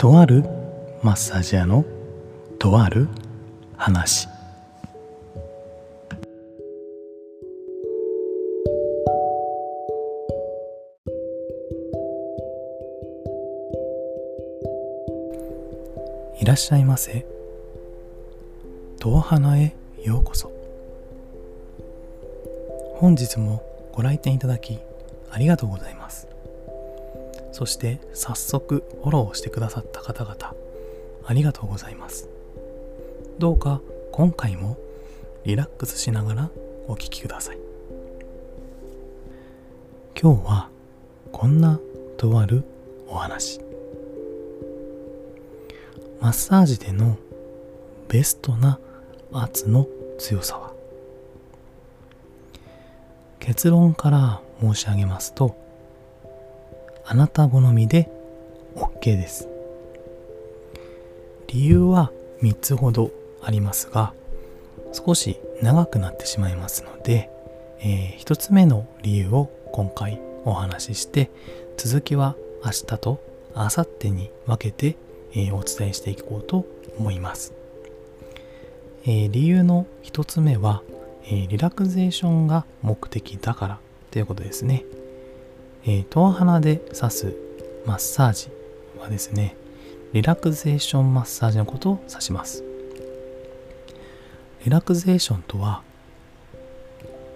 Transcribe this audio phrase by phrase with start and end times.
[0.00, 0.44] とある
[1.02, 1.84] マッサージ屋の
[2.58, 3.06] とある
[3.76, 4.28] 話
[16.40, 17.26] いらっしゃいませ。
[18.98, 20.50] とわ花へようこそ。
[22.94, 23.62] 本日も
[23.92, 24.78] ご来店いただき
[25.30, 26.26] ありがとうございます。
[27.60, 30.54] そして早速フォローしてくださった方々
[31.26, 32.26] ありがとうございます。
[33.38, 33.82] どうか
[34.12, 34.78] 今回も
[35.44, 36.50] リラックスしながら
[36.88, 37.58] お聴きください。
[40.18, 40.70] 今日は
[41.32, 41.78] こんな
[42.16, 42.64] とある
[43.06, 43.60] お話。
[46.18, 47.18] マッサージでの
[48.08, 48.78] ベストな
[49.34, 50.72] 圧の強さは
[53.38, 55.68] 結論から申し上げますと
[57.10, 58.08] あなた好みで
[58.76, 59.48] OK です
[61.48, 62.10] 理由は
[62.42, 63.10] 3つほど
[63.42, 64.14] ありますが
[64.92, 67.28] 少し長くなってしまいますので、
[67.80, 71.30] えー、1つ目の理由を今回お話しして
[71.76, 73.20] 続きは明日と
[73.54, 74.96] 明後日に分けて
[75.32, 76.66] えー、お伝えしていこうと
[76.98, 77.52] 思います。
[79.04, 80.82] えー、理由の一つ目は、
[81.24, 83.78] え、リラクゼーションが目的だから
[84.10, 84.84] ということですね。
[85.84, 87.36] えー、トア鼻で刺す
[87.86, 88.48] マッサージ
[88.98, 89.56] はですね、
[90.12, 92.64] リラクゼーションマッサージのことを指します。
[94.64, 95.82] リラクゼーションとは、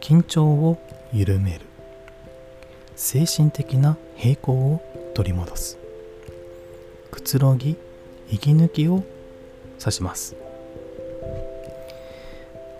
[0.00, 0.78] 緊張を
[1.12, 1.60] 緩める、
[2.94, 5.78] 精神的な平衡を取り戻す。
[7.16, 7.76] くつろぎ
[8.30, 9.02] 息抜きを
[9.80, 10.36] 指します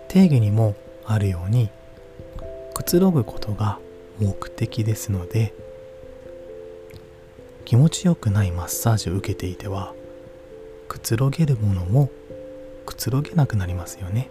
[0.07, 1.69] 定義にもあるように
[2.73, 3.79] くつろぐことが
[4.19, 5.53] 目的ですので
[7.65, 9.93] 気持ちよくないマッサージを受けていては
[10.87, 12.09] くつろげるものも
[12.85, 14.29] くつろげなくなりますよね。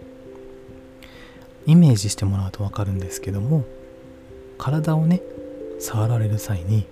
[1.67, 3.65] イメージしてもらうと分かるんですけども
[4.57, 5.21] 体をね
[5.79, 6.87] 触られる際に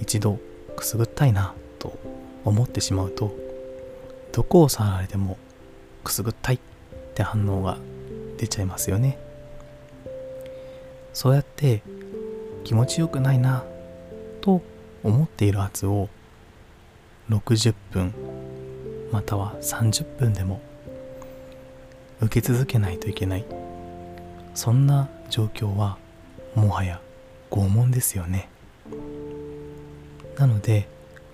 [0.00, 0.40] 一度
[0.76, 1.98] くすぐったいなと
[2.44, 3.36] 思ってしまうと
[4.32, 5.38] どこを触られても
[6.02, 6.58] くすぐったいっ
[7.14, 7.78] て反応が
[8.38, 9.18] 出ちゃいますよね。
[11.12, 11.82] そうやって
[12.64, 13.64] 気持ちよくないな
[14.40, 14.62] と
[15.02, 16.08] 思っている圧を
[17.28, 18.14] 60分
[19.12, 20.60] または30分でも
[22.20, 23.44] 受け続けないといけない。
[24.54, 25.96] そんな状況は
[26.54, 27.00] もはや
[27.50, 28.48] 拷問ですよね。
[30.36, 30.88] なので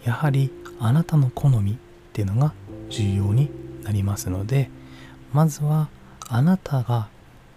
[0.05, 1.77] やはりあなたの好みっ
[2.13, 2.53] ていうのが
[2.89, 3.51] 重要に
[3.83, 4.69] なりますので
[5.33, 5.89] まずは
[6.29, 7.09] あなたが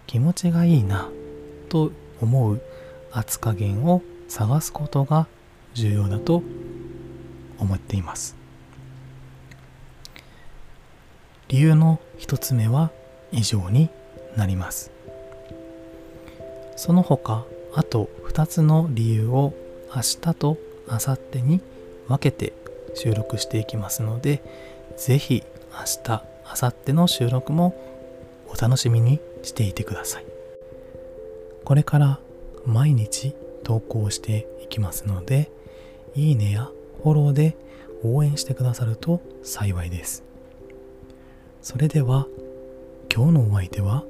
[0.07, 1.09] 気持ちがいいな
[1.69, 1.91] と
[2.21, 2.61] 思う
[3.11, 5.27] 圧加減を探すことが
[5.73, 6.43] 重要だと
[7.57, 8.35] 思っています
[11.47, 12.91] 理由の一つ目は
[13.31, 13.89] 以上に
[14.35, 14.91] なります
[16.75, 19.53] その他あと2つの理由を
[19.95, 20.57] 明日と
[20.87, 21.61] 明後日に
[22.07, 22.53] 分けて
[22.95, 24.41] 収録していきますので、
[24.97, 27.75] ぜひ明日、明後日の収録も
[28.47, 30.38] お楽しみにしていてください。
[31.63, 32.19] これから
[32.65, 35.51] 毎日投稿していきますので、
[36.15, 36.69] いいねや
[37.03, 37.55] フォローで
[38.03, 40.23] 応援してくださると幸いです。
[41.61, 42.27] それでは、
[43.13, 44.03] 今日のお相手は、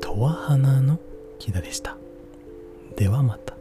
[0.00, 0.98] とわはなの
[1.38, 1.96] 木田でした。
[2.96, 3.55] ではまた。